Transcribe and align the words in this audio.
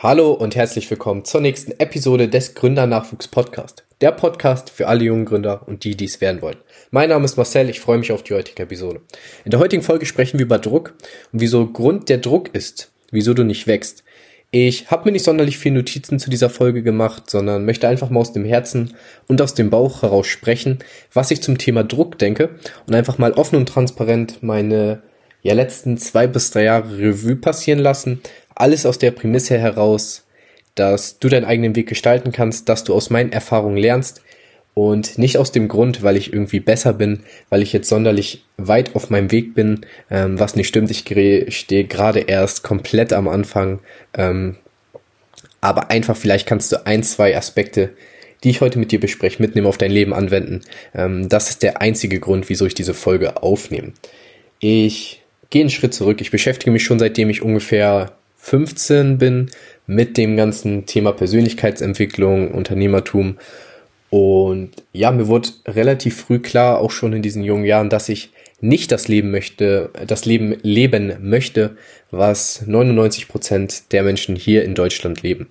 Hallo 0.00 0.30
und 0.30 0.54
herzlich 0.54 0.88
willkommen 0.92 1.24
zur 1.24 1.40
nächsten 1.40 1.72
Episode 1.72 2.28
des 2.28 2.54
Gründernachwuchs 2.54 3.26
Podcast. 3.26 3.82
Der 4.00 4.12
Podcast 4.12 4.70
für 4.70 4.86
alle 4.86 5.02
jungen 5.02 5.24
Gründer 5.24 5.66
und 5.66 5.82
die, 5.82 5.96
die 5.96 6.04
es 6.04 6.20
werden 6.20 6.40
wollen. 6.40 6.58
Mein 6.92 7.08
Name 7.08 7.24
ist 7.24 7.36
Marcel, 7.36 7.68
ich 7.68 7.80
freue 7.80 7.98
mich 7.98 8.12
auf 8.12 8.22
die 8.22 8.32
heutige 8.32 8.62
Episode. 8.62 9.00
In 9.44 9.50
der 9.50 9.58
heutigen 9.58 9.82
Folge 9.82 10.06
sprechen 10.06 10.38
wir 10.38 10.46
über 10.46 10.60
Druck 10.60 10.94
und 11.32 11.40
wieso 11.40 11.66
Grund 11.66 12.08
der 12.10 12.18
Druck 12.18 12.54
ist, 12.54 12.92
wieso 13.10 13.34
du 13.34 13.42
nicht 13.42 13.66
wächst. 13.66 14.04
Ich 14.52 14.88
habe 14.88 15.06
mir 15.06 15.10
nicht 15.10 15.24
sonderlich 15.24 15.58
viele 15.58 15.74
Notizen 15.74 16.20
zu 16.20 16.30
dieser 16.30 16.48
Folge 16.48 16.84
gemacht, 16.84 17.28
sondern 17.28 17.64
möchte 17.64 17.88
einfach 17.88 18.08
mal 18.08 18.20
aus 18.20 18.32
dem 18.32 18.44
Herzen 18.44 18.94
und 19.26 19.42
aus 19.42 19.54
dem 19.54 19.68
Bauch 19.68 20.02
heraus 20.02 20.28
sprechen, 20.28 20.78
was 21.12 21.32
ich 21.32 21.42
zum 21.42 21.58
Thema 21.58 21.82
Druck 21.82 22.20
denke 22.20 22.50
und 22.86 22.94
einfach 22.94 23.18
mal 23.18 23.32
offen 23.32 23.56
und 23.56 23.68
transparent 23.68 24.44
meine 24.44 25.02
ja 25.42 25.54
letzten 25.54 25.98
zwei 25.98 26.26
bis 26.26 26.50
drei 26.50 26.64
Jahre 26.64 26.98
Revue 26.98 27.36
passieren 27.36 27.78
lassen, 27.78 28.20
alles 28.60 28.86
aus 28.86 28.98
der 28.98 29.10
Prämisse 29.10 29.58
heraus, 29.58 30.24
dass 30.74 31.18
du 31.18 31.28
deinen 31.28 31.44
eigenen 31.44 31.74
Weg 31.76 31.88
gestalten 31.88 32.32
kannst, 32.32 32.68
dass 32.68 32.84
du 32.84 32.94
aus 32.94 33.10
meinen 33.10 33.32
Erfahrungen 33.32 33.76
lernst 33.76 34.22
und 34.74 35.18
nicht 35.18 35.38
aus 35.38 35.50
dem 35.50 35.66
Grund, 35.66 36.04
weil 36.04 36.16
ich 36.16 36.32
irgendwie 36.32 36.60
besser 36.60 36.92
bin, 36.92 37.20
weil 37.48 37.62
ich 37.62 37.72
jetzt 37.72 37.88
sonderlich 37.88 38.44
weit 38.58 38.94
auf 38.94 39.10
meinem 39.10 39.32
Weg 39.32 39.54
bin, 39.54 39.80
ähm, 40.08 40.38
was 40.38 40.54
nicht 40.54 40.68
stimmt. 40.68 40.90
Ich 40.90 41.00
stehe 41.00 41.84
gerade 41.84 42.20
erst 42.20 42.62
komplett 42.62 43.12
am 43.12 43.26
Anfang. 43.26 43.80
Ähm, 44.14 44.56
aber 45.60 45.90
einfach 45.90 46.16
vielleicht 46.16 46.46
kannst 46.46 46.70
du 46.70 46.86
ein, 46.86 47.02
zwei 47.02 47.36
Aspekte, 47.36 47.90
die 48.44 48.50
ich 48.50 48.60
heute 48.60 48.78
mit 48.78 48.92
dir 48.92 49.00
bespreche, 49.00 49.42
mitnehmen 49.42 49.66
auf 49.66 49.78
dein 49.78 49.90
Leben 49.90 50.14
anwenden. 50.14 50.60
Ähm, 50.94 51.28
das 51.28 51.50
ist 51.50 51.64
der 51.64 51.82
einzige 51.82 52.20
Grund, 52.20 52.48
wieso 52.48 52.64
ich 52.64 52.74
diese 52.74 52.94
Folge 52.94 53.42
aufnehme. 53.42 53.94
Ich 54.60 55.22
gehe 55.50 55.62
einen 55.62 55.70
Schritt 55.70 55.94
zurück. 55.94 56.20
Ich 56.20 56.30
beschäftige 56.30 56.70
mich 56.70 56.84
schon 56.84 57.00
seitdem 57.00 57.30
ich 57.30 57.42
ungefähr 57.42 58.17
15 58.48 59.18
bin 59.18 59.50
mit 59.86 60.16
dem 60.16 60.36
ganzen 60.36 60.86
Thema 60.86 61.12
Persönlichkeitsentwicklung, 61.12 62.52
Unternehmertum. 62.52 63.36
Und 64.10 64.70
ja, 64.92 65.10
mir 65.12 65.26
wurde 65.28 65.50
relativ 65.66 66.22
früh 66.22 66.38
klar, 66.38 66.78
auch 66.78 66.90
schon 66.90 67.12
in 67.12 67.20
diesen 67.20 67.44
jungen 67.44 67.66
Jahren, 67.66 67.90
dass 67.90 68.08
ich 68.08 68.30
nicht 68.60 68.90
das 68.90 69.06
Leben 69.06 69.30
möchte, 69.30 69.90
das 70.06 70.24
Leben 70.24 70.56
leben 70.62 71.14
möchte, 71.20 71.76
was 72.10 72.66
99 72.66 73.28
Prozent 73.28 73.92
der 73.92 74.02
Menschen 74.02 74.34
hier 74.34 74.64
in 74.64 74.74
Deutschland 74.74 75.22
leben. 75.22 75.48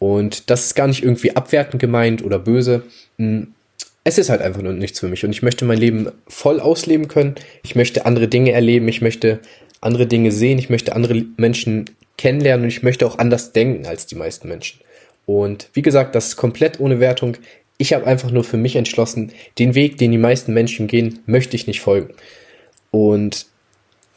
Und 0.00 0.50
das 0.50 0.66
ist 0.66 0.74
gar 0.74 0.88
nicht 0.88 1.04
irgendwie 1.04 1.36
abwertend 1.36 1.80
gemeint 1.80 2.24
oder 2.24 2.40
böse. 2.40 2.82
Hm, 3.18 3.54
es 4.02 4.18
ist 4.18 4.30
halt 4.30 4.42
einfach 4.42 4.62
nur 4.62 4.72
nichts 4.72 4.98
für 4.98 5.06
mich 5.06 5.24
und 5.24 5.30
ich 5.30 5.42
möchte 5.42 5.64
mein 5.64 5.78
Leben 5.78 6.08
voll 6.26 6.58
ausleben 6.58 7.06
können. 7.06 7.36
Ich 7.62 7.76
möchte 7.76 8.04
andere 8.04 8.26
Dinge 8.26 8.50
erleben. 8.50 8.88
Ich 8.88 9.00
möchte 9.00 9.38
andere 9.80 10.08
Dinge 10.08 10.32
sehen. 10.32 10.58
Ich 10.58 10.70
möchte 10.70 10.96
andere 10.96 11.24
Menschen 11.36 11.84
kennenlernen 12.22 12.62
und 12.62 12.68
ich 12.68 12.84
möchte 12.84 13.04
auch 13.04 13.18
anders 13.18 13.52
denken 13.52 13.84
als 13.84 14.06
die 14.06 14.14
meisten 14.14 14.46
Menschen. 14.46 14.78
Und 15.26 15.68
wie 15.72 15.82
gesagt, 15.82 16.14
das 16.14 16.28
ist 16.28 16.36
komplett 16.36 16.78
ohne 16.78 17.00
Wertung. 17.00 17.36
Ich 17.78 17.92
habe 17.92 18.06
einfach 18.06 18.30
nur 18.30 18.44
für 18.44 18.56
mich 18.56 18.76
entschlossen, 18.76 19.32
den 19.58 19.74
Weg, 19.74 19.98
den 19.98 20.12
die 20.12 20.18
meisten 20.18 20.54
Menschen 20.54 20.86
gehen, 20.86 21.18
möchte 21.26 21.56
ich 21.56 21.66
nicht 21.66 21.80
folgen. 21.80 22.14
Und 22.92 23.46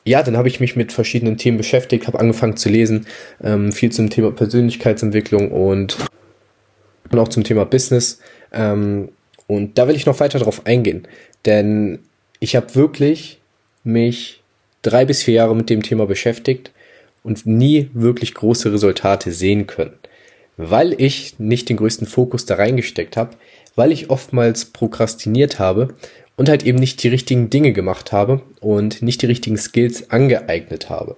ja, 0.03 0.21
dann 0.21 0.37
habe 0.37 0.47
ich 0.47 0.59
mich 0.59 0.75
mit 0.75 0.91
verschiedenen 0.93 1.37
Themen 1.37 1.57
beschäftigt, 1.57 2.05
habe 2.05 2.19
angefangen 2.19 2.57
zu 2.57 2.69
lesen, 2.69 3.07
ähm, 3.43 3.71
viel 3.71 3.91
zum 3.91 4.11
Thema 4.11 4.31
Persönlichkeitsentwicklung 4.31 5.51
und, 5.51 5.97
auch 7.11 7.27
zum 7.29 7.43
Thema 7.43 7.65
Business. 7.65 8.19
Ähm, 8.53 9.09
und 9.47 9.79
da 9.79 9.87
will 9.87 9.95
ich 9.95 10.05
noch 10.05 10.19
weiter 10.19 10.37
drauf 10.37 10.67
eingehen, 10.67 11.07
denn 11.45 11.99
ich 12.39 12.55
habe 12.55 12.75
wirklich 12.75 13.39
mich 13.83 14.43
drei 14.83 15.05
bis 15.05 15.23
vier 15.23 15.35
Jahre 15.35 15.55
mit 15.55 15.71
dem 15.71 15.81
Thema 15.81 16.05
beschäftigt 16.05 16.71
und 17.25 17.47
nie 17.47 17.89
wirklich 17.93 18.35
große 18.35 18.71
Resultate 18.71 19.31
sehen 19.31 19.65
können, 19.65 19.97
weil 20.57 20.93
ich 21.01 21.39
nicht 21.39 21.67
den 21.67 21.77
größten 21.77 22.07
Fokus 22.07 22.45
da 22.45 22.55
reingesteckt 22.55 23.17
habe, 23.17 23.31
weil 23.75 23.91
ich 23.91 24.11
oftmals 24.11 24.65
prokrastiniert 24.65 25.57
habe 25.57 25.95
und 26.37 26.49
halt 26.49 26.63
eben 26.63 26.77
nicht 26.77 27.01
die 27.01 27.07
richtigen 27.07 27.49
Dinge 27.49 27.73
gemacht 27.73 28.11
habe 28.11 28.41
und 28.61 29.01
nicht 29.01 29.23
die 29.23 29.25
richtigen 29.25 29.57
Skills 29.57 30.11
angeeignet 30.11 30.89
habe. 30.91 31.17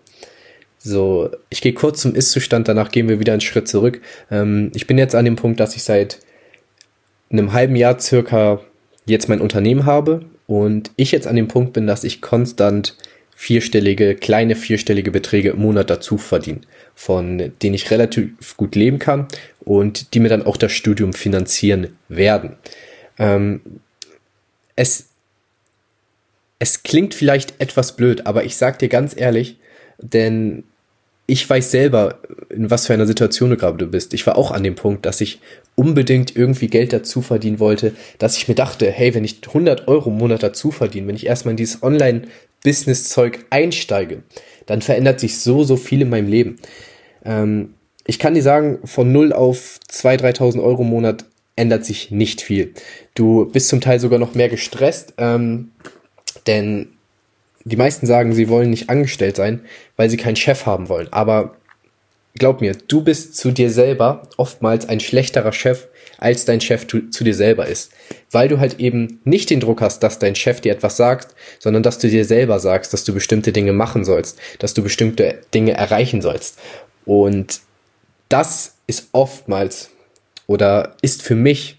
So, 0.78 1.30
ich 1.50 1.60
gehe 1.62 1.74
kurz 1.74 2.02
zum 2.02 2.16
Ist-Zustand, 2.16 2.70
danach 2.70 2.90
gehen 2.90 3.10
wir 3.10 3.20
wieder 3.20 3.34
einen 3.34 3.42
Schritt 3.42 3.68
zurück. 3.68 4.00
Ähm, 4.32 4.72
ich 4.74 4.88
bin 4.88 4.98
jetzt 4.98 5.14
an 5.14 5.26
dem 5.26 5.36
Punkt, 5.36 5.60
dass 5.60 5.76
ich 5.76 5.84
seit 5.84 6.20
einem 7.30 7.52
halben 7.52 7.76
Jahr 7.76 8.00
circa 8.00 8.62
jetzt 9.06 9.28
mein 9.28 9.42
Unternehmen 9.42 9.86
habe 9.86 10.22
und 10.46 10.92
ich 10.96 11.12
jetzt 11.12 11.28
an 11.28 11.36
dem 11.36 11.50
Punkt 11.50 11.74
bin, 11.74 11.86
dass 11.86 12.06
ich 12.06 12.22
konstant 12.22 12.96
vierstellige, 13.40 14.16
kleine 14.16 14.56
vierstellige 14.56 15.12
Beträge 15.12 15.52
im 15.52 15.60
Monat 15.60 15.92
dazu 15.92 16.18
verdienen, 16.18 16.66
von 16.96 17.54
denen 17.62 17.76
ich 17.76 17.92
relativ 17.92 18.58
gut 18.58 18.76
leben 18.76 18.98
kann 18.98 19.28
und 19.60 20.16
die 20.16 20.20
mir 20.20 20.30
dann 20.30 20.44
auch 20.44 20.58
das 20.58 20.72
Studium 20.72 21.14
finanzieren 21.14 21.96
werden. 22.10 22.56
Ähm, 23.20 23.62
es, 24.76 25.10
es 26.58 26.82
klingt 26.82 27.14
vielleicht 27.14 27.62
etwas 27.62 27.96
blöd, 27.96 28.26
aber 28.26 28.44
ich 28.44 28.58
sag 28.58 28.80
dir 28.80 28.90
ganz 28.90 29.16
ehrlich, 29.16 29.58
denn 30.00 30.64
ich 31.28 31.48
weiß 31.48 31.70
selber, 31.70 32.20
in 32.50 32.72
was 32.72 32.88
für 32.88 32.94
einer 32.94 33.06
Situation 33.06 33.52
du 33.52 33.58
gerade 33.58 33.86
bist. 33.86 34.16
Ich 34.16 34.26
war 34.26 34.36
auch 34.36 34.50
an 34.50 34.64
dem 34.64 34.76
Punkt, 34.76 35.06
dass 35.06 35.22
ich 35.22 35.42
unbedingt 35.76 36.36
irgendwie 36.36 36.68
Geld 36.68 36.92
dazu 36.92 37.22
verdienen 37.22 37.60
wollte, 37.60 37.94
dass 38.18 38.38
ich 38.38 38.48
mir 38.48 38.56
dachte, 38.56 38.90
hey, 38.90 39.14
wenn 39.14 39.26
ich 39.26 39.42
100 39.46 39.88
Euro 39.88 40.10
im 40.10 40.18
Monat 40.18 40.42
dazu 40.42 40.72
verdiene, 40.72 41.08
wenn 41.08 41.16
ich 41.16 41.28
erstmal 41.28 41.52
in 41.52 41.58
dieses 41.58 41.84
Online 41.84 42.24
Business-Zeug 42.64 43.46
einsteige, 43.50 44.24
dann 44.66 44.82
verändert 44.82 45.20
sich 45.20 45.40
so, 45.40 45.64
so 45.64 45.78
viel 45.78 46.02
in 46.02 46.10
meinem 46.10 46.28
Leben. 46.28 46.58
Ähm, 47.24 47.74
ich 48.06 48.20
kann 48.20 48.34
dir 48.34 48.44
sagen, 48.44 48.80
von 48.86 49.12
0 49.12 49.34
auf 49.34 49.80
2.000, 49.90 50.38
3.000 50.38 50.64
Euro 50.64 50.84
im 50.84 50.90
Monat 50.90 51.26
ändert 51.56 51.86
sich 51.86 52.12
nicht 52.12 52.42
viel. 52.42 52.74
Du 53.16 53.46
bist 53.46 53.68
zum 53.68 53.82
Teil 53.82 54.00
sogar 54.00 54.20
noch 54.20 54.36
mehr 54.36 54.50
gestresst, 54.50 55.14
ähm, 55.18 55.72
denn 56.46 56.90
die 57.66 57.76
meisten 57.76 58.06
sagen, 58.06 58.34
sie 58.34 58.48
wollen 58.48 58.70
nicht 58.70 58.90
angestellt 58.90 59.36
sein, 59.36 59.62
weil 59.98 60.10
sie 60.10 60.18
keinen 60.18 60.38
Chef 60.38 60.66
haben 60.66 60.88
wollen. 60.88 61.12
Aber 61.12 61.58
glaub 62.40 62.62
mir, 62.62 62.76
du 62.88 63.02
bist 63.02 63.36
zu 63.36 63.52
dir 63.52 63.70
selber 63.70 64.24
oftmals 64.38 64.88
ein 64.88 65.00
schlechterer 65.00 65.54
Chef, 65.54 65.88
als 66.18 66.46
dein 66.46 66.62
Chef 66.62 66.88
zu, 66.88 67.10
zu, 67.10 67.24
dir 67.24 67.36
selber 67.36 67.68
ist. 67.68 67.92
Weil 68.32 68.48
du 68.48 68.60
halt 68.60 68.80
eben 68.80 69.20
nicht 69.24 69.50
den 69.50 69.60
Druck 69.60 69.82
hast, 69.82 70.02
dass 70.02 70.20
dein 70.20 70.36
Chef 70.36 70.62
dir 70.62 70.72
etwas 70.72 70.98
sagt, 70.98 71.36
sondern 71.60 71.84
dass 71.84 72.00
du 72.00 72.10
dir 72.10 72.26
selber 72.26 72.60
sagst, 72.60 72.94
dass 72.94 73.04
du 73.04 73.14
bestimmte 73.14 73.52
Dinge 73.52 73.74
machen 73.74 74.04
sollst, 74.04 74.40
dass 74.60 74.74
du 74.74 74.82
bestimmte 74.82 75.42
Dinge 75.54 75.74
erreichen 75.74 76.22
sollst. 76.22 76.58
Und 77.06 77.62
das 78.30 78.76
ist 78.88 79.10
oftmals 79.12 79.92
oder 80.48 80.96
ist 81.02 81.22
für 81.22 81.36
mich 81.36 81.78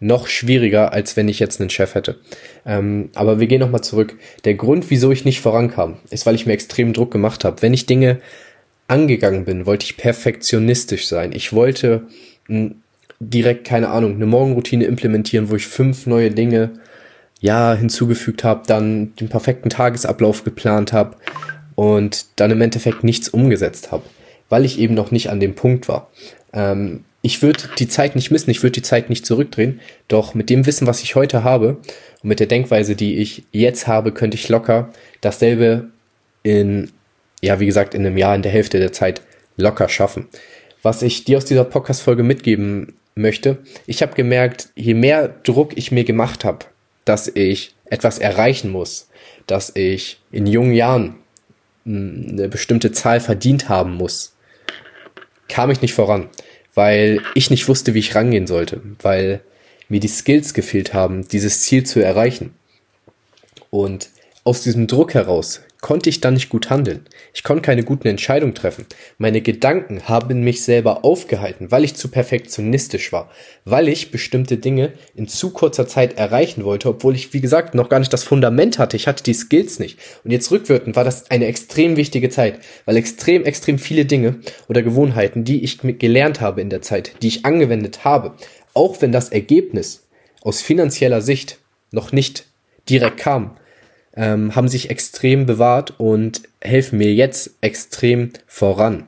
noch 0.00 0.26
schwieriger, 0.26 0.92
als 0.92 1.16
wenn 1.16 1.28
ich 1.28 1.38
jetzt 1.38 1.60
einen 1.60 1.70
Chef 1.70 1.94
hätte. 1.94 2.18
Ähm, 2.66 3.10
aber 3.14 3.40
wir 3.40 3.46
gehen 3.46 3.60
nochmal 3.60 3.82
zurück. 3.82 4.16
Der 4.44 4.54
Grund, 4.54 4.90
wieso 4.90 5.10
ich 5.10 5.24
nicht 5.24 5.40
vorankam, 5.40 5.96
ist, 6.10 6.26
weil 6.26 6.34
ich 6.34 6.46
mir 6.46 6.52
extrem 6.52 6.92
Druck 6.92 7.10
gemacht 7.10 7.44
habe. 7.44 7.62
Wenn 7.62 7.72
ich 7.72 7.86
Dinge 7.86 8.20
angegangen 8.88 9.44
bin, 9.44 9.66
wollte 9.66 9.84
ich 9.84 9.96
perfektionistisch 9.96 11.06
sein. 11.06 11.32
Ich 11.32 11.52
wollte 11.52 12.06
hm, 12.46 12.76
direkt, 13.20 13.66
keine 13.66 13.88
Ahnung, 13.88 14.14
eine 14.14 14.26
Morgenroutine 14.26 14.84
implementieren, 14.84 15.50
wo 15.50 15.56
ich 15.56 15.66
fünf 15.66 16.06
neue 16.06 16.30
Dinge 16.30 16.78
ja 17.40 17.74
hinzugefügt 17.74 18.44
habe, 18.44 18.62
dann 18.66 19.14
den 19.16 19.28
perfekten 19.28 19.70
Tagesablauf 19.70 20.44
geplant 20.44 20.92
habe 20.92 21.16
und 21.74 22.26
dann 22.36 22.50
im 22.50 22.60
Endeffekt 22.60 23.04
nichts 23.04 23.28
umgesetzt 23.28 23.92
habe, 23.92 24.04
weil 24.48 24.64
ich 24.64 24.78
eben 24.78 24.94
noch 24.94 25.10
nicht 25.10 25.30
an 25.30 25.40
dem 25.40 25.54
Punkt 25.54 25.88
war. 25.88 26.10
Ähm, 26.52 27.04
ich 27.22 27.42
würde 27.42 27.64
die 27.78 27.88
Zeit 27.88 28.16
nicht 28.16 28.30
missen, 28.30 28.50
ich 28.50 28.62
würde 28.62 28.72
die 28.72 28.82
Zeit 28.82 29.08
nicht 29.08 29.24
zurückdrehen, 29.24 29.80
doch 30.08 30.34
mit 30.34 30.50
dem 30.50 30.66
Wissen, 30.66 30.86
was 30.86 31.02
ich 31.02 31.14
heute 31.14 31.42
habe 31.42 31.78
und 32.22 32.28
mit 32.28 32.40
der 32.40 32.46
Denkweise, 32.46 32.96
die 32.96 33.16
ich 33.16 33.44
jetzt 33.50 33.86
habe, 33.86 34.12
könnte 34.12 34.36
ich 34.36 34.48
locker 34.48 34.90
dasselbe 35.22 35.88
in, 36.42 36.90
ja, 37.44 37.60
wie 37.60 37.66
gesagt, 37.66 37.94
in 37.94 38.06
einem 38.06 38.16
Jahr, 38.16 38.34
in 38.34 38.42
der 38.42 38.52
Hälfte 38.52 38.78
der 38.78 38.92
Zeit 38.92 39.22
locker 39.56 39.88
schaffen. 39.88 40.28
Was 40.82 41.02
ich 41.02 41.24
dir 41.24 41.38
aus 41.38 41.44
dieser 41.44 41.64
Podcast-Folge 41.64 42.22
mitgeben 42.22 42.94
möchte. 43.14 43.58
Ich 43.86 44.02
habe 44.02 44.14
gemerkt, 44.14 44.68
je 44.74 44.94
mehr 44.94 45.28
Druck 45.28 45.76
ich 45.76 45.92
mir 45.92 46.04
gemacht 46.04 46.44
habe, 46.44 46.66
dass 47.04 47.28
ich 47.28 47.74
etwas 47.84 48.18
erreichen 48.18 48.70
muss, 48.70 49.08
dass 49.46 49.72
ich 49.74 50.20
in 50.32 50.46
jungen 50.46 50.72
Jahren 50.72 51.16
hm, 51.84 52.26
eine 52.30 52.48
bestimmte 52.48 52.92
Zahl 52.92 53.20
verdient 53.20 53.68
haben 53.68 53.94
muss, 53.94 54.34
kam 55.48 55.70
ich 55.70 55.82
nicht 55.82 55.94
voran, 55.94 56.28
weil 56.74 57.20
ich 57.34 57.50
nicht 57.50 57.68
wusste, 57.68 57.94
wie 57.94 58.00
ich 58.00 58.14
rangehen 58.14 58.46
sollte, 58.46 58.80
weil 59.00 59.40
mir 59.88 60.00
die 60.00 60.08
Skills 60.08 60.54
gefehlt 60.54 60.94
haben, 60.94 61.28
dieses 61.28 61.60
Ziel 61.60 61.84
zu 61.84 62.00
erreichen. 62.00 62.54
Und 63.70 64.08
aus 64.44 64.62
diesem 64.62 64.86
Druck 64.86 65.14
heraus 65.14 65.62
konnte 65.84 66.08
ich 66.08 66.22
dann 66.22 66.32
nicht 66.32 66.48
gut 66.48 66.70
handeln. 66.70 67.04
Ich 67.34 67.42
konnte 67.42 67.60
keine 67.60 67.84
guten 67.84 68.08
Entscheidungen 68.08 68.54
treffen. 68.54 68.86
Meine 69.18 69.42
Gedanken 69.42 70.08
haben 70.08 70.40
mich 70.40 70.62
selber 70.62 71.04
aufgehalten, 71.04 71.70
weil 71.70 71.84
ich 71.84 71.94
zu 71.94 72.08
perfektionistisch 72.08 73.12
war, 73.12 73.30
weil 73.66 73.88
ich 73.88 74.10
bestimmte 74.10 74.56
Dinge 74.56 74.94
in 75.14 75.28
zu 75.28 75.50
kurzer 75.50 75.86
Zeit 75.86 76.16
erreichen 76.16 76.64
wollte, 76.64 76.88
obwohl 76.88 77.14
ich, 77.14 77.34
wie 77.34 77.42
gesagt, 77.42 77.74
noch 77.74 77.90
gar 77.90 77.98
nicht 77.98 78.14
das 78.14 78.24
Fundament 78.24 78.78
hatte. 78.78 78.96
Ich 78.96 79.06
hatte 79.06 79.22
die 79.24 79.34
Skills 79.34 79.78
nicht. 79.78 79.98
Und 80.24 80.30
jetzt 80.30 80.50
rückwirkend 80.50 80.96
war 80.96 81.04
das 81.04 81.30
eine 81.30 81.44
extrem 81.44 81.98
wichtige 81.98 82.30
Zeit, 82.30 82.60
weil 82.86 82.96
extrem, 82.96 83.44
extrem 83.44 83.78
viele 83.78 84.06
Dinge 84.06 84.36
oder 84.70 84.80
Gewohnheiten, 84.80 85.44
die 85.44 85.64
ich 85.64 85.80
gelernt 85.98 86.40
habe 86.40 86.62
in 86.62 86.70
der 86.70 86.80
Zeit, 86.80 87.12
die 87.20 87.28
ich 87.28 87.44
angewendet 87.44 88.06
habe, 88.06 88.32
auch 88.72 89.02
wenn 89.02 89.12
das 89.12 89.28
Ergebnis 89.28 90.06
aus 90.40 90.62
finanzieller 90.62 91.20
Sicht 91.20 91.58
noch 91.90 92.10
nicht 92.10 92.46
direkt 92.88 93.18
kam, 93.18 93.58
ähm, 94.16 94.54
haben 94.54 94.68
sich 94.68 94.90
extrem 94.90 95.46
bewahrt 95.46 95.94
und 95.98 96.42
helfen 96.60 96.98
mir 96.98 97.12
jetzt 97.12 97.50
extrem 97.60 98.30
voran. 98.46 99.04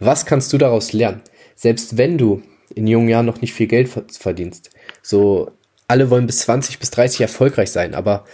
Was 0.00 0.26
kannst 0.26 0.52
du 0.52 0.58
daraus 0.58 0.92
lernen? 0.92 1.22
Selbst 1.54 1.96
wenn 1.96 2.18
du 2.18 2.42
in 2.74 2.86
jungen 2.86 3.08
Jahren 3.08 3.26
noch 3.26 3.40
nicht 3.40 3.54
viel 3.54 3.66
Geld 3.66 3.88
verdienst, 3.88 4.70
so 5.02 5.50
alle 5.88 6.10
wollen 6.10 6.26
bis 6.26 6.40
20 6.40 6.78
bis 6.78 6.90
30 6.90 7.22
erfolgreich 7.22 7.70
sein, 7.70 7.94
aber 7.94 8.24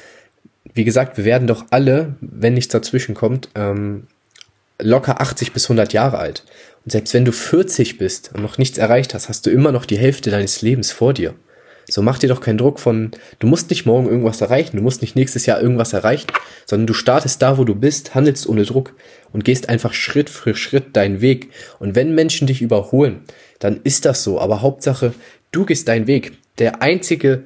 wie 0.72 0.84
gesagt, 0.84 1.16
wir 1.16 1.24
werden 1.24 1.46
doch 1.46 1.66
alle, 1.70 2.16
wenn 2.20 2.54
nichts 2.54 2.72
dazwischen 2.72 3.14
kommt, 3.14 3.48
ähm, 3.54 4.08
locker 4.80 5.20
80 5.20 5.52
bis 5.52 5.66
100 5.66 5.92
Jahre 5.92 6.18
alt. 6.18 6.44
Und 6.84 6.90
selbst 6.90 7.14
wenn 7.14 7.24
du 7.24 7.32
40 7.32 7.96
bist 7.96 8.32
und 8.34 8.42
noch 8.42 8.58
nichts 8.58 8.76
erreicht 8.76 9.14
hast, 9.14 9.28
hast 9.28 9.46
du 9.46 9.50
immer 9.50 9.72
noch 9.72 9.86
die 9.86 9.98
Hälfte 9.98 10.30
deines 10.30 10.62
Lebens 10.62 10.90
vor 10.90 11.14
dir. 11.14 11.34
So 11.88 12.02
mach 12.02 12.18
dir 12.18 12.28
doch 12.28 12.40
keinen 12.40 12.58
Druck 12.58 12.80
von, 12.80 13.10
du 13.38 13.46
musst 13.46 13.70
nicht 13.70 13.86
morgen 13.86 14.08
irgendwas 14.08 14.40
erreichen, 14.40 14.76
du 14.76 14.82
musst 14.82 15.02
nicht 15.02 15.16
nächstes 15.16 15.46
Jahr 15.46 15.60
irgendwas 15.60 15.92
erreichen, 15.92 16.28
sondern 16.66 16.86
du 16.86 16.94
startest 16.94 17.42
da, 17.42 17.58
wo 17.58 17.64
du 17.64 17.74
bist, 17.74 18.14
handelst 18.14 18.48
ohne 18.48 18.64
Druck 18.64 18.94
und 19.32 19.44
gehst 19.44 19.68
einfach 19.68 19.92
Schritt 19.92 20.30
für 20.30 20.54
Schritt 20.54 20.96
deinen 20.96 21.20
Weg. 21.20 21.50
Und 21.78 21.94
wenn 21.94 22.14
Menschen 22.14 22.46
dich 22.46 22.62
überholen, 22.62 23.22
dann 23.58 23.80
ist 23.84 24.04
das 24.04 24.22
so. 24.22 24.40
Aber 24.40 24.62
Hauptsache, 24.62 25.14
du 25.52 25.64
gehst 25.64 25.88
deinen 25.88 26.06
Weg. 26.06 26.32
Der 26.58 26.82
einzige 26.82 27.44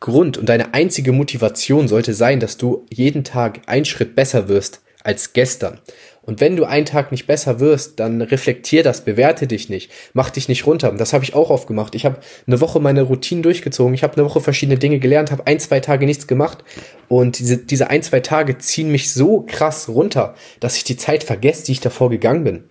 Grund 0.00 0.38
und 0.38 0.48
deine 0.48 0.74
einzige 0.74 1.12
Motivation 1.12 1.88
sollte 1.88 2.14
sein, 2.14 2.40
dass 2.40 2.56
du 2.56 2.86
jeden 2.92 3.24
Tag 3.24 3.62
einen 3.66 3.84
Schritt 3.84 4.14
besser 4.14 4.48
wirst 4.48 4.80
als 5.04 5.32
gestern. 5.32 5.78
Und 6.22 6.40
wenn 6.40 6.56
du 6.56 6.64
einen 6.64 6.86
Tag 6.86 7.12
nicht 7.12 7.26
besser 7.26 7.60
wirst, 7.60 8.00
dann 8.00 8.22
reflektier 8.22 8.82
das, 8.82 9.04
bewerte 9.04 9.46
dich 9.46 9.68
nicht, 9.68 9.90
mach 10.14 10.30
dich 10.30 10.48
nicht 10.48 10.66
runter. 10.66 10.90
Das 10.92 11.12
habe 11.12 11.22
ich 11.22 11.34
auch 11.34 11.50
oft 11.50 11.68
gemacht. 11.68 11.94
Ich 11.94 12.06
habe 12.06 12.16
eine 12.46 12.60
Woche 12.62 12.80
meine 12.80 13.02
Routinen 13.02 13.42
durchgezogen, 13.42 13.94
ich 13.94 14.02
habe 14.02 14.14
eine 14.14 14.24
Woche 14.24 14.40
verschiedene 14.40 14.78
Dinge 14.78 14.98
gelernt, 14.98 15.30
habe 15.30 15.46
ein, 15.46 15.60
zwei 15.60 15.80
Tage 15.80 16.06
nichts 16.06 16.26
gemacht 16.26 16.64
und 17.08 17.38
diese, 17.38 17.58
diese 17.58 17.90
ein, 17.90 18.02
zwei 18.02 18.20
Tage 18.20 18.56
ziehen 18.58 18.90
mich 18.90 19.12
so 19.12 19.44
krass 19.46 19.88
runter, 19.88 20.34
dass 20.60 20.78
ich 20.78 20.84
die 20.84 20.96
Zeit 20.96 21.22
vergesse, 21.22 21.66
die 21.66 21.72
ich 21.72 21.80
davor 21.80 22.08
gegangen 22.08 22.44
bin. 22.44 22.64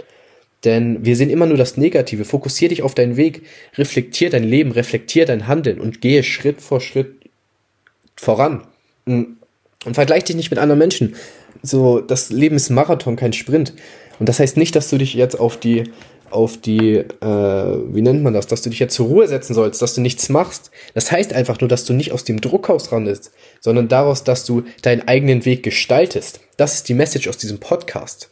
Denn 0.64 1.06
wir 1.06 1.16
sehen 1.16 1.30
immer 1.30 1.46
nur 1.46 1.58
das 1.58 1.78
Negative. 1.78 2.26
Fokussier 2.26 2.70
dich 2.70 2.82
auf 2.82 2.96
deinen 2.96 3.18
Weg, 3.18 3.44
reflektier 3.78 4.30
dein 4.30 4.46
Leben, 4.46 4.72
reflektier 4.72 5.26
dein 5.26 5.48
Handeln 5.48 5.80
und 5.80 6.02
gehe 6.02 6.24
Schritt 6.24 6.62
vor 6.62 6.82
Schritt 6.82 7.16
voran. 8.16 8.64
Und 9.06 9.38
vergleich 9.92 10.24
dich 10.24 10.38
nicht 10.38 10.50
mit 10.50 10.60
anderen 10.60 10.80
Menschen 10.80 11.16
so, 11.62 12.00
das 12.00 12.30
Leben 12.30 12.56
ist 12.56 12.70
Marathon, 12.70 13.16
kein 13.16 13.34
Sprint. 13.34 13.74
Und 14.20 14.30
das 14.30 14.40
heißt 14.40 14.58
nicht, 14.58 14.76
dass 14.76 14.90
du 14.90 14.98
dich 14.98 15.14
jetzt 15.14 15.40
auf 15.40 15.58
die, 15.58 15.92
auf 16.30 16.58
die, 16.58 16.96
äh, 16.98 17.06
wie 17.22 18.02
nennt 18.02 18.24
man 18.24 18.34
das, 18.34 18.48
dass 18.48 18.62
du 18.62 18.70
dich 18.70 18.80
jetzt 18.80 18.96
zur 18.96 19.08
Ruhe 19.08 19.28
setzen 19.28 19.54
sollst, 19.54 19.82
dass 19.82 19.96
du 19.96 20.02
nichts 20.02 20.30
machst. 20.30 20.72
Das 20.94 21.12
heißt 21.12 21.34
einfach 21.34 21.60
nur, 21.60 21.68
dass 21.68 21.86
du 21.86 21.94
nicht 21.94 22.12
aus 22.12 22.24
dem 22.24 22.42
Druckhaus 22.42 22.92
randest, 22.92 23.32
sondern 23.60 23.88
daraus, 23.88 24.24
dass 24.24 24.46
du 24.46 24.64
deinen 24.82 25.08
eigenen 25.08 25.46
Weg 25.46 25.64
gestaltest. 25.64 26.40
Das 26.58 26.76
ist 26.76 26.90
die 26.90 26.94
Message 26.94 27.28
aus 27.28 27.38
diesem 27.38 27.60
Podcast. 27.60 28.30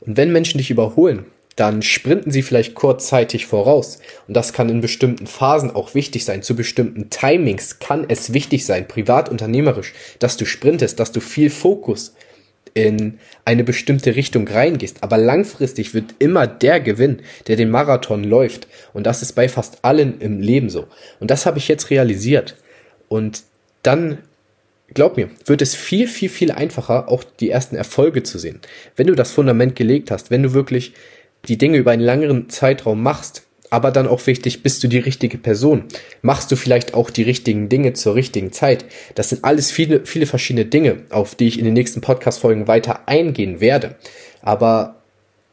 Und 0.00 0.16
wenn 0.16 0.32
Menschen 0.32 0.58
dich 0.58 0.70
überholen, 0.70 1.26
dann 1.56 1.82
sprinten 1.82 2.30
sie 2.30 2.42
vielleicht 2.42 2.74
kurzzeitig 2.74 3.46
voraus. 3.46 3.98
Und 4.26 4.34
das 4.34 4.52
kann 4.52 4.70
in 4.70 4.80
bestimmten 4.80 5.26
Phasen 5.26 5.70
auch 5.70 5.94
wichtig 5.94 6.24
sein. 6.24 6.42
Zu 6.42 6.56
bestimmten 6.56 7.10
Timings 7.10 7.80
kann 7.80 8.06
es 8.08 8.32
wichtig 8.32 8.64
sein, 8.64 8.88
privat, 8.88 9.28
unternehmerisch, 9.28 9.92
dass 10.20 10.36
du 10.36 10.46
sprintest, 10.46 10.98
dass 10.98 11.12
du 11.12 11.20
viel 11.20 11.50
Fokus 11.50 12.14
in 12.74 13.18
eine 13.44 13.64
bestimmte 13.64 14.16
Richtung 14.16 14.46
reingehst. 14.48 15.02
Aber 15.02 15.18
langfristig 15.18 15.94
wird 15.94 16.14
immer 16.18 16.46
der 16.46 16.80
gewinnen, 16.80 17.22
der 17.46 17.56
den 17.56 17.70
Marathon 17.70 18.24
läuft. 18.24 18.68
Und 18.92 19.06
das 19.06 19.22
ist 19.22 19.32
bei 19.32 19.48
fast 19.48 19.84
allen 19.84 20.20
im 20.20 20.40
Leben 20.40 20.70
so. 20.70 20.86
Und 21.18 21.30
das 21.30 21.46
habe 21.46 21.58
ich 21.58 21.68
jetzt 21.68 21.90
realisiert. 21.90 22.56
Und 23.08 23.42
dann, 23.82 24.18
glaub 24.94 25.16
mir, 25.16 25.30
wird 25.46 25.62
es 25.62 25.74
viel, 25.74 26.06
viel, 26.06 26.28
viel 26.28 26.52
einfacher, 26.52 27.08
auch 27.08 27.24
die 27.24 27.50
ersten 27.50 27.76
Erfolge 27.76 28.22
zu 28.22 28.38
sehen. 28.38 28.60
Wenn 28.96 29.06
du 29.06 29.14
das 29.14 29.32
Fundament 29.32 29.76
gelegt 29.76 30.10
hast, 30.10 30.30
wenn 30.30 30.42
du 30.42 30.52
wirklich 30.52 30.94
die 31.48 31.58
Dinge 31.58 31.78
über 31.78 31.90
einen 31.90 32.02
längeren 32.02 32.50
Zeitraum 32.50 33.02
machst, 33.02 33.46
aber 33.70 33.92
dann 33.92 34.08
auch 34.08 34.26
wichtig, 34.26 34.62
bist 34.62 34.82
du 34.82 34.88
die 34.88 34.98
richtige 34.98 35.38
Person? 35.38 35.84
Machst 36.22 36.50
du 36.50 36.56
vielleicht 36.56 36.94
auch 36.94 37.10
die 37.10 37.22
richtigen 37.22 37.68
Dinge 37.68 37.92
zur 37.92 38.16
richtigen 38.16 38.52
Zeit? 38.52 38.84
Das 39.14 39.30
sind 39.30 39.44
alles 39.44 39.70
viele, 39.70 40.04
viele 40.04 40.26
verschiedene 40.26 40.66
Dinge, 40.66 41.02
auf 41.10 41.36
die 41.36 41.46
ich 41.46 41.58
in 41.58 41.64
den 41.64 41.74
nächsten 41.74 42.00
Podcast-Folgen 42.00 42.66
weiter 42.66 43.08
eingehen 43.08 43.60
werde. 43.60 43.94
Aber 44.42 44.96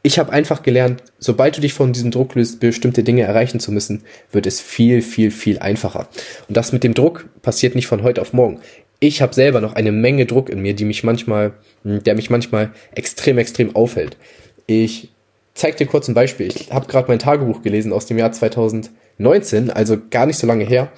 ich 0.01 0.19
habe 0.19 0.31
einfach 0.31 0.63
gelernt, 0.63 1.03
sobald 1.19 1.57
du 1.57 1.61
dich 1.61 1.73
von 1.73 1.93
diesem 1.93 2.11
Druck 2.11 2.35
löst, 2.35 2.59
bestimmte 2.59 3.03
Dinge 3.03 3.23
erreichen 3.23 3.59
zu 3.59 3.71
müssen, 3.71 4.03
wird 4.31 4.47
es 4.47 4.61
viel, 4.61 5.01
viel, 5.01 5.31
viel 5.31 5.59
einfacher. 5.59 6.07
Und 6.47 6.57
das 6.57 6.71
mit 6.71 6.83
dem 6.83 6.93
Druck 6.93 7.25
passiert 7.41 7.75
nicht 7.75 7.87
von 7.87 8.03
heute 8.03 8.21
auf 8.21 8.33
morgen. 8.33 8.59
Ich 8.99 9.21
habe 9.21 9.35
selber 9.35 9.61
noch 9.61 9.73
eine 9.73 9.91
Menge 9.91 10.25
Druck 10.25 10.49
in 10.49 10.61
mir, 10.61 10.73
die 10.73 10.85
mich 10.85 11.03
manchmal, 11.03 11.53
der 11.83 12.15
mich 12.15 12.29
manchmal 12.29 12.71
extrem, 12.95 13.37
extrem 13.37 13.75
aufhält. 13.75 14.17
Ich 14.65 15.09
zeig 15.57 15.77
dir 15.77 15.87
kurz 15.87 16.07
ein 16.07 16.13
Beispiel. 16.13 16.47
Ich 16.47 16.71
habe 16.71 16.87
gerade 16.87 17.07
mein 17.07 17.19
Tagebuch 17.19 17.61
gelesen 17.61 17.91
aus 17.91 18.05
dem 18.05 18.17
Jahr 18.17 18.31
2019, 18.31 19.71
also 19.71 19.97
gar 20.09 20.25
nicht 20.25 20.37
so 20.37 20.47
lange 20.47 20.63
her. 20.63 20.91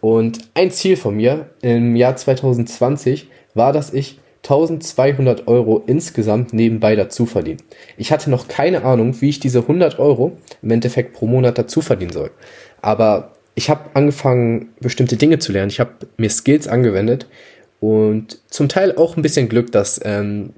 Und 0.00 0.40
ein 0.52 0.70
Ziel 0.70 0.96
von 0.96 1.16
mir 1.16 1.50
im 1.62 1.96
Jahr 1.96 2.14
2020 2.14 3.28
war, 3.54 3.72
dass 3.72 3.92
ich 3.92 4.20
1200 4.42 5.48
Euro 5.48 5.82
insgesamt 5.86 6.52
nebenbei 6.52 6.96
dazu 6.96 7.24
verdiene. 7.24 7.56
Ich 7.96 8.12
hatte 8.12 8.30
noch 8.30 8.46
keine 8.46 8.84
Ahnung, 8.84 9.18
wie 9.22 9.30
ich 9.30 9.40
diese 9.40 9.60
100 9.60 9.98
Euro 9.98 10.36
im 10.60 10.70
Endeffekt 10.70 11.14
pro 11.14 11.26
Monat 11.26 11.56
dazu 11.56 11.80
verdienen 11.80 12.12
soll. 12.12 12.30
Aber 12.82 13.32
ich 13.54 13.70
habe 13.70 13.88
angefangen, 13.94 14.68
bestimmte 14.80 15.16
Dinge 15.16 15.38
zu 15.38 15.52
lernen. 15.52 15.70
Ich 15.70 15.80
habe 15.80 15.92
mir 16.18 16.28
Skills 16.28 16.68
angewendet 16.68 17.26
und 17.80 18.38
zum 18.50 18.68
Teil 18.68 18.94
auch 18.96 19.16
ein 19.16 19.22
bisschen 19.22 19.48
Glück, 19.48 19.72
dass, 19.72 19.98
ähm, 20.04 20.50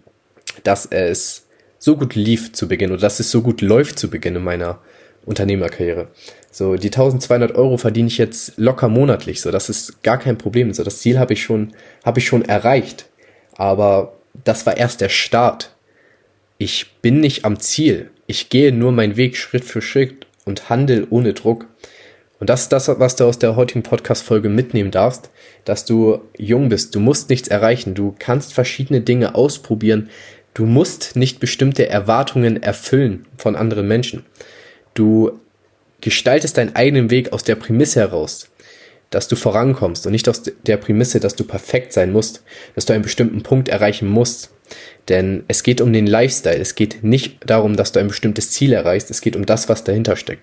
dass 0.65 0.87
es 0.87 1.46
so 1.79 1.97
gut 1.97 2.15
lief 2.15 2.53
zu 2.53 2.69
Beginn 2.69 2.91
oder 2.91 3.01
dass 3.01 3.21
es 3.21 3.31
so 3.31 3.43
gut 3.43 3.61
läuft 3.61 3.99
zu 3.99 4.11
Beginn 4.11 4.43
meiner 4.43 4.81
Unternehmerkarriere. 5.25 6.09
So, 6.51 6.77
die 6.77 6.89
1200 6.89 7.55
Euro 7.55 7.77
verdiene 7.77 8.09
ich 8.09 8.17
jetzt 8.17 8.55
locker 8.57 8.89
monatlich, 8.89 9.41
so, 9.41 9.51
das 9.51 9.69
ist 9.69 10.03
gar 10.03 10.19
kein 10.19 10.39
Problem. 10.39 10.73
So, 10.73 10.85
das 10.85 11.01
Ziel 11.01 11.19
habe 11.19 11.35
ich 11.35 11.43
schon, 11.43 11.75
habe 12.05 12.21
ich 12.21 12.27
schon 12.27 12.45
erreicht. 12.45 13.07
Aber 13.57 14.17
das 14.45 14.65
war 14.67 14.77
erst 14.77 15.01
der 15.01 15.09
Start. 15.09 15.75
Ich 16.59 16.95
bin 17.03 17.21
nicht 17.21 17.45
am 17.45 17.61
Ziel. 17.61 18.11
Ich 18.27 18.49
gehe 18.49 18.73
nur 18.73 18.93
meinen 18.93 19.17
Weg 19.17 19.37
Schritt 19.37 19.65
für 19.65 19.83
Schritt 19.83 20.27
und 20.45 20.71
handel 20.71 21.07
ohne 21.11 21.35
Druck. 21.35 21.67
Und 22.39 22.51
das 22.51 22.63
ist 22.63 22.73
das, 22.73 22.89
was 22.89 23.17
du 23.17 23.25
aus 23.25 23.39
der 23.39 23.57
heutigen 23.57 23.83
Podcast-Folge 23.83 24.49
mitnehmen 24.49 24.91
darfst, 24.91 25.31
dass 25.65 25.87
du 25.87 26.21
jung 26.37 26.69
bist. 26.69 26.95
Du 26.95 27.01
musst 27.01 27.31
nichts 27.31 27.49
erreichen. 27.49 27.95
Du 27.95 28.15
kannst 28.19 28.53
verschiedene 28.53 29.01
Dinge 29.01 29.35
ausprobieren, 29.35 30.11
Du 30.57 30.65
musst 30.65 31.17
nicht 31.17 31.39
bestimmte 31.39 31.91
Erwartungen 31.91 32.63
erfüllen 32.63 33.27
von 33.37 33.57
anderen 33.57 33.87
Menschen. 33.87 34.25
Du 34.95 35.39
gestaltest 36.01 36.57
deinen 36.57 36.75
eigenen 36.75 37.11
Weg 37.11 37.35
aus 37.35 37.45
der 37.45 37.57
Prämisse 37.57 38.01
heraus, 38.01 38.49
dass 39.11 39.29
du 39.29 39.37
vorankommst 39.37 40.07
und 40.07 40.13
nicht 40.13 40.31
aus 40.31 40.45
der 40.45 40.79
Prämisse, 40.79 41.21
dass 41.21 41.37
du 41.37 41.45
perfekt 41.45 41.93
sein 41.93 42.11
musst, 42.11 42.43
dass 42.75 42.87
du 42.87 42.95
einen 42.95 43.03
bestimmten 43.03 43.43
Punkt 43.43 43.69
erreichen 43.69 44.09
musst. 44.09 44.49
Denn 45.11 45.45
es 45.47 45.63
geht 45.63 45.83
um 45.83 45.93
den 45.93 46.07
Lifestyle. 46.07 46.57
Es 46.57 46.75
geht 46.75 47.05
nicht 47.05 47.37
darum, 47.45 47.77
dass 47.77 47.93
du 47.93 48.01
ein 48.01 48.09
bestimmtes 48.09 48.51
Ziel 48.51 48.73
erreichst. 48.73 49.11
Es 49.11 49.21
geht 49.21 49.37
um 49.37 49.45
das, 49.45 49.69
was 49.69 49.85
dahinter 49.85 50.17
steckt. 50.17 50.43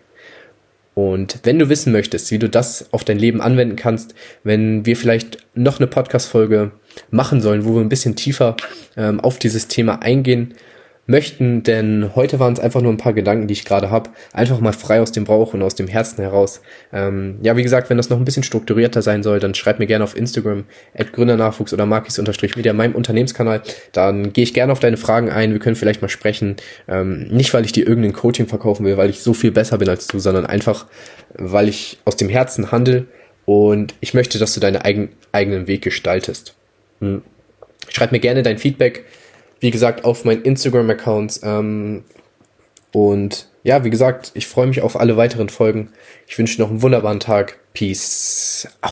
Und 0.95 1.39
wenn 1.43 1.57
du 1.57 1.69
wissen 1.69 1.91
möchtest, 1.91 2.29
wie 2.31 2.39
du 2.39 2.49
das 2.49 2.91
auf 2.91 3.03
dein 3.03 3.17
Leben 3.17 3.41
anwenden 3.41 3.75
kannst, 3.75 4.13
wenn 4.43 4.85
wir 4.85 4.95
vielleicht 4.95 5.37
noch 5.55 5.79
eine 5.79 5.87
Podcast-Folge 5.87 6.71
machen 7.09 7.41
sollen, 7.41 7.65
wo 7.65 7.73
wir 7.73 7.81
ein 7.81 7.89
bisschen 7.89 8.15
tiefer 8.15 8.55
ähm, 8.95 9.19
auf 9.19 9.39
dieses 9.39 9.67
Thema 9.67 10.01
eingehen, 10.03 10.53
möchten, 11.05 11.63
denn 11.63 12.11
heute 12.15 12.39
waren 12.39 12.53
es 12.53 12.59
einfach 12.59 12.81
nur 12.81 12.91
ein 12.91 12.97
paar 12.97 13.13
Gedanken, 13.13 13.47
die 13.47 13.53
ich 13.53 13.65
gerade 13.65 13.91
habe, 13.91 14.09
einfach 14.31 14.59
mal 14.61 14.71
frei 14.71 15.01
aus 15.01 15.11
dem 15.11 15.25
Bauch 15.25 15.53
und 15.53 15.61
aus 15.61 15.75
dem 15.75 15.87
Herzen 15.89 16.21
heraus. 16.21 16.61
Ähm, 16.93 17.39
ja, 17.41 17.57
wie 17.57 17.63
gesagt, 17.63 17.89
wenn 17.89 17.97
das 17.97 18.09
noch 18.09 18.17
ein 18.17 18.23
bisschen 18.25 18.43
strukturierter 18.43 19.01
sein 19.01 19.21
soll, 19.21 19.39
dann 19.39 19.53
schreib 19.53 19.79
mir 19.79 19.85
gerne 19.85 20.05
auf 20.05 20.15
Instagram 20.15 20.63
at 20.97 21.11
Gründernachwuchs 21.11 21.73
oder 21.73 21.85
markis-media, 21.85 22.71
meinem 22.71 22.95
Unternehmenskanal. 22.95 23.61
Dann 23.91 24.31
gehe 24.31 24.45
ich 24.45 24.53
gerne 24.53 24.71
auf 24.71 24.79
deine 24.79 24.95
Fragen 24.95 25.29
ein, 25.29 25.51
wir 25.51 25.59
können 25.59 25.75
vielleicht 25.75 26.01
mal 26.01 26.07
sprechen. 26.07 26.55
Ähm, 26.87 27.27
nicht, 27.27 27.53
weil 27.53 27.65
ich 27.65 27.73
dir 27.73 27.85
irgendein 27.85 28.13
Coaching 28.13 28.47
verkaufen 28.47 28.85
will, 28.85 28.95
weil 28.95 29.09
ich 29.09 29.21
so 29.21 29.33
viel 29.33 29.51
besser 29.51 29.77
bin 29.79 29.89
als 29.89 30.07
du, 30.07 30.19
sondern 30.19 30.45
einfach, 30.45 30.85
weil 31.33 31.67
ich 31.67 31.99
aus 32.05 32.15
dem 32.15 32.29
Herzen 32.29 32.71
handel 32.71 33.07
und 33.45 33.93
ich 33.99 34.13
möchte, 34.13 34.39
dass 34.39 34.53
du 34.53 34.61
deinen 34.61 34.77
eigen, 34.77 35.09
eigenen 35.33 35.67
Weg 35.67 35.81
gestaltest. 35.81 36.55
Hm. 37.01 37.23
Schreib 37.89 38.13
mir 38.13 38.19
gerne 38.19 38.43
dein 38.43 38.57
Feedback 38.57 39.03
wie 39.63 39.71
gesagt, 39.71 40.03
auf 40.03 40.25
meinen 40.25 40.41
Instagram-Accounts. 40.41 41.39
Ähm, 41.41 42.03
und 42.91 43.47
ja, 43.63 43.85
wie 43.85 43.89
gesagt, 43.89 44.31
ich 44.33 44.45
freue 44.45 44.67
mich 44.67 44.81
auf 44.81 44.99
alle 44.99 45.15
weiteren 45.15 45.47
Folgen. 45.47 45.87
Ich 46.27 46.37
wünsche 46.37 46.59
noch 46.61 46.69
einen 46.69 46.81
wunderbaren 46.81 47.21
Tag. 47.21 47.59
Peace. 47.73 48.67